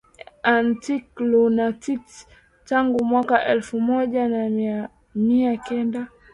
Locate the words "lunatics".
1.31-2.27